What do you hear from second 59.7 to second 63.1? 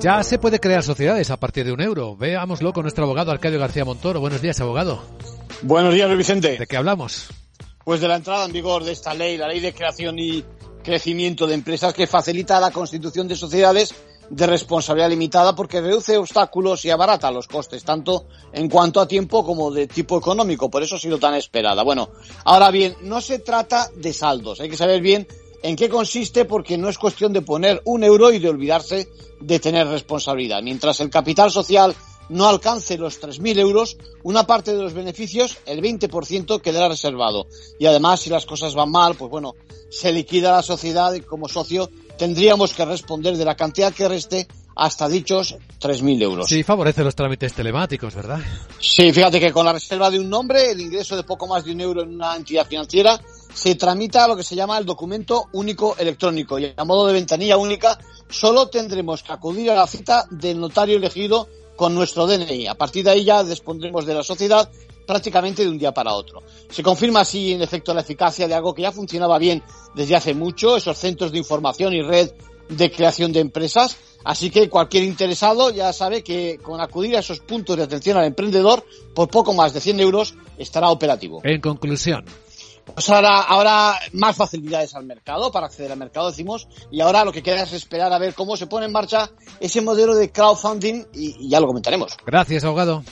a la cita del notario elegido con nuestro DNI. A partir de